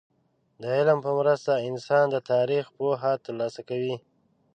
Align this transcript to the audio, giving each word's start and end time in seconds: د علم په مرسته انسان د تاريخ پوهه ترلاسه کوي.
د 0.61 0.63
علم 0.77 0.99
په 1.05 1.11
مرسته 1.19 1.53
انسان 1.69 2.05
د 2.11 2.15
تاريخ 2.31 2.63
پوهه 2.77 3.11
ترلاسه 3.25 3.61
کوي. 3.69 3.95